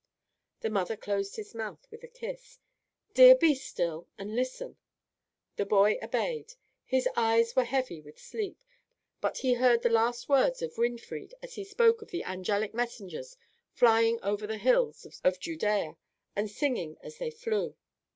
The 0.61 0.71
mother 0.71 0.97
closed 0.97 1.35
his 1.35 1.53
mouth 1.53 1.85
with 1.91 2.01
a 2.03 2.07
kiss. 2.07 2.57
"Dear, 3.13 3.35
be 3.35 3.53
still, 3.53 4.07
and 4.17 4.35
listen!" 4.35 4.77
The 5.57 5.65
boy 5.67 5.99
obeyed. 6.01 6.55
His 6.83 7.07
eyes 7.15 7.55
were 7.55 7.65
heavy 7.65 8.01
with 8.01 8.17
sleep. 8.17 8.63
But 9.21 9.37
he 9.37 9.53
heard 9.53 9.83
the 9.83 9.91
last 9.91 10.27
words 10.27 10.63
of 10.63 10.75
Winfried 10.79 11.35
as 11.43 11.53
he 11.53 11.63
spoke 11.63 12.01
of 12.01 12.09
the 12.09 12.23
angelic 12.23 12.73
messengers, 12.73 13.37
flying 13.73 14.17
over 14.23 14.47
the 14.47 14.57
hills 14.57 15.05
of 15.23 15.39
Judea 15.39 15.97
and 16.35 16.49
singing 16.49 16.97
as 17.03 17.19
they 17.19 17.29
flew. 17.29 17.75